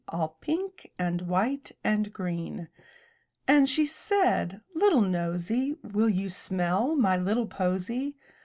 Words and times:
All 0.07 0.29
pink 0.41 0.91
and 0.97 1.21
white 1.27 1.73
and 1.83 2.11
green. 2.11 2.69
And 3.47 3.69
she 3.69 3.85
said, 3.85 4.61
'Tittle 4.73 5.01
nosy. 5.01 5.75
Will 5.83 6.09
you 6.09 6.27
smell 6.27 6.95
my 6.95 7.15
little 7.17 7.45
posy? 7.45 8.15